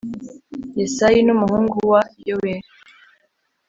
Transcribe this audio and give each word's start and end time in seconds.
Yesayi 0.79 1.19
numuhungu 1.23 1.77
wa 1.91 2.01
yoweli 2.27 2.67